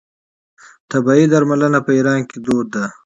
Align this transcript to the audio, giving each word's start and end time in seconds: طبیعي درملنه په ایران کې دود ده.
طبیعي 0.91 1.25
درملنه 1.33 1.79
په 1.85 1.91
ایران 1.97 2.19
کې 2.29 2.37
دود 2.45 2.67
ده. 2.73 2.85